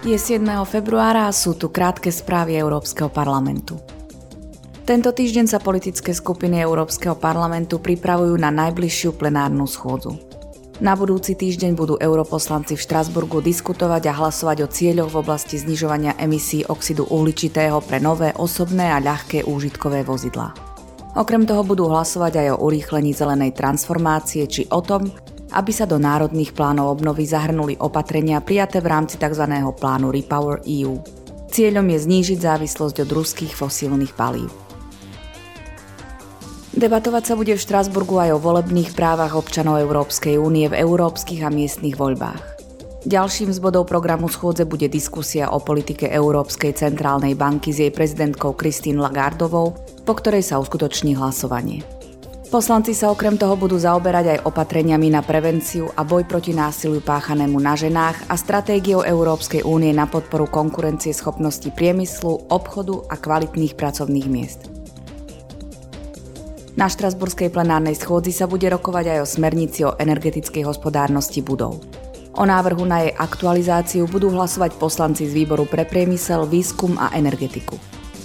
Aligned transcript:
Je 0.00 0.16
7. 0.16 0.40
februára 0.64 1.28
a 1.28 1.32
sú 1.36 1.52
tu 1.52 1.68
krátke 1.68 2.08
správy 2.08 2.56
Európskeho 2.56 3.12
parlamentu. 3.12 3.76
Tento 4.88 5.12
týždeň 5.12 5.44
sa 5.44 5.60
politické 5.60 6.16
skupiny 6.16 6.56
Európskeho 6.64 7.20
parlamentu 7.20 7.76
pripravujú 7.76 8.32
na 8.40 8.48
najbližšiu 8.48 9.20
plenárnu 9.20 9.68
schôdzu. 9.68 10.16
Na 10.80 10.96
budúci 10.96 11.36
týždeň 11.36 11.76
budú 11.76 12.00
europoslanci 12.00 12.80
v 12.80 12.84
Štrasburgu 12.88 13.44
diskutovať 13.44 14.08
a 14.08 14.16
hlasovať 14.16 14.64
o 14.64 14.72
cieľoch 14.72 15.12
v 15.12 15.20
oblasti 15.20 15.60
znižovania 15.60 16.16
emisí 16.16 16.64
oxidu 16.64 17.04
uhličitého 17.04 17.84
pre 17.84 18.00
nové 18.00 18.32
osobné 18.40 18.88
a 18.88 19.04
ľahké 19.04 19.44
úžitkové 19.44 20.00
vozidlá. 20.00 20.56
Okrem 21.12 21.44
toho 21.44 21.60
budú 21.60 21.92
hlasovať 21.92 22.40
aj 22.40 22.48
o 22.56 22.60
urýchlení 22.64 23.12
zelenej 23.12 23.52
transformácie 23.52 24.48
či 24.48 24.64
o 24.72 24.80
tom, 24.80 25.12
aby 25.50 25.72
sa 25.74 25.86
do 25.86 25.98
národných 25.98 26.54
plánov 26.54 26.98
obnovy 26.98 27.26
zahrnuli 27.26 27.74
opatrenia 27.78 28.38
prijaté 28.42 28.78
v 28.78 28.90
rámci 28.90 29.18
tzv. 29.18 29.44
plánu 29.78 30.14
Repower 30.14 30.62
EU. 30.66 31.02
Cieľom 31.50 31.86
je 31.90 31.98
znížiť 31.98 32.38
závislosť 32.38 33.02
od 33.02 33.10
ruských 33.10 33.52
fosílnych 33.54 34.14
palív. 34.14 34.50
Debatovať 36.70 37.24
sa 37.26 37.34
bude 37.34 37.58
v 37.58 37.60
Štrasburgu 37.60 38.22
aj 38.22 38.38
o 38.38 38.42
volebných 38.42 38.94
právach 38.94 39.34
občanov 39.34 39.82
Európskej 39.82 40.38
únie 40.38 40.70
v 40.70 40.78
európskych 40.78 41.42
a 41.42 41.50
miestnych 41.50 41.98
voľbách. 41.98 42.62
Ďalším 43.00 43.50
z 43.50 43.58
bodov 43.58 43.88
programu 43.90 44.30
schôdze 44.30 44.68
bude 44.68 44.86
diskusia 44.86 45.50
o 45.50 45.58
politike 45.58 46.06
Európskej 46.06 46.78
centrálnej 46.78 47.34
banky 47.34 47.74
s 47.74 47.82
jej 47.82 47.90
prezidentkou 47.90 48.54
Christine 48.54 49.00
Lagardovou, 49.00 49.74
po 50.04 50.12
ktorej 50.14 50.46
sa 50.46 50.60
uskutoční 50.60 51.16
hlasovanie. 51.18 51.99
Poslanci 52.50 52.98
sa 52.98 53.14
okrem 53.14 53.38
toho 53.38 53.54
budú 53.54 53.78
zaoberať 53.78 54.26
aj 54.34 54.38
opatreniami 54.42 55.06
na 55.06 55.22
prevenciu 55.22 55.86
a 55.94 56.02
boj 56.02 56.26
proti 56.26 56.50
násiliu 56.50 56.98
páchanému 56.98 57.54
na 57.62 57.78
ženách 57.78 58.26
a 58.26 58.34
stratégiou 58.34 59.06
Európskej 59.06 59.62
únie 59.62 59.94
na 59.94 60.10
podporu 60.10 60.50
konkurencie 60.50 61.14
schopnosti 61.14 61.70
priemyslu, 61.70 62.50
obchodu 62.50 63.06
a 63.06 63.14
kvalitných 63.14 63.78
pracovných 63.78 64.26
miest. 64.26 64.66
Na 66.74 66.90
štrasburskej 66.90 67.54
plenárnej 67.54 67.94
schôdzi 67.94 68.34
sa 68.34 68.50
bude 68.50 68.66
rokovať 68.66 69.14
aj 69.14 69.18
o 69.22 69.30
smernici 69.30 69.86
o 69.86 69.94
energetickej 69.94 70.66
hospodárnosti 70.66 71.46
budov. 71.46 71.78
O 72.34 72.42
návrhu 72.42 72.82
na 72.82 73.06
jej 73.06 73.14
aktualizáciu 73.14 74.10
budú 74.10 74.26
hlasovať 74.34 74.74
poslanci 74.74 75.30
z 75.30 75.38
výboru 75.38 75.70
pre 75.70 75.86
priemysel, 75.86 76.50
výskum 76.50 76.98
a 76.98 77.14
energetiku. 77.14 77.78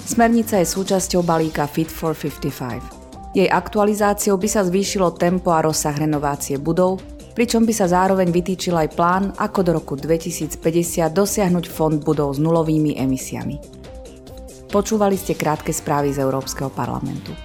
Smernica 0.09 0.57
je 0.57 0.65
súčasťou 0.65 1.21
balíka 1.21 1.69
Fit 1.69 1.93
for 1.93 2.17
55. 2.17 3.04
Jej 3.35 3.51
aktualizáciou 3.51 4.39
by 4.39 4.47
sa 4.47 4.63
zvýšilo 4.63 5.19
tempo 5.19 5.51
a 5.51 5.59
rozsah 5.59 5.91
renovácie 5.91 6.55
budov, 6.55 7.03
pričom 7.35 7.67
by 7.67 7.73
sa 7.75 7.91
zároveň 7.91 8.31
vytýčil 8.31 8.71
aj 8.79 8.95
plán, 8.95 9.35
ako 9.35 9.59
do 9.59 9.71
roku 9.75 9.99
2050 9.99 10.55
dosiahnuť 11.11 11.67
fond 11.67 11.99
budov 11.99 12.31
s 12.31 12.39
nulovými 12.39 12.95
emisiami. 12.95 13.59
Počúvali 14.71 15.19
ste 15.19 15.35
krátke 15.35 15.75
správy 15.75 16.15
z 16.15 16.23
Európskeho 16.23 16.71
parlamentu. 16.71 17.35